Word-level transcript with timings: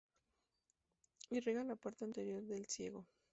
Irriga 1.29 1.63
la 1.63 1.75
parte 1.75 2.03
anterior 2.05 2.41
del 2.47 2.65
ciego. 2.65 3.05